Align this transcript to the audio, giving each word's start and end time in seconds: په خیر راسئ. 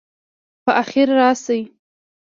په 0.63 0.71
خیر 0.89 1.07
راسئ. 1.19 1.61